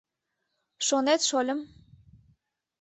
[0.87, 1.59] —Шонет, шольым.